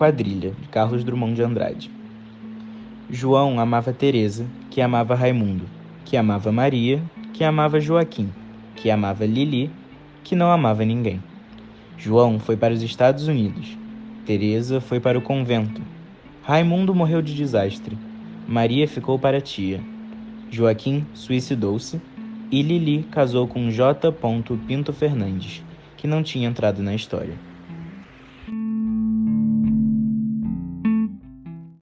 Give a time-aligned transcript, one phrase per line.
[0.00, 1.90] Quadrilha, de Carlos Drummond de Andrade.
[3.10, 5.66] João amava Teresa, que amava Raimundo,
[6.06, 7.02] que amava Maria,
[7.34, 8.30] que amava Joaquim,
[8.74, 9.70] que amava Lili,
[10.24, 11.22] que não amava ninguém.
[11.98, 13.76] João foi para os Estados Unidos.
[14.24, 15.82] Teresa foi para o convento.
[16.42, 17.98] Raimundo morreu de desastre.
[18.48, 19.82] Maria ficou para a tia.
[20.50, 22.00] Joaquim suicidou-se
[22.50, 24.10] e Lili casou com J.
[24.66, 25.62] Pinto Fernandes,
[25.98, 27.49] que não tinha entrado na história.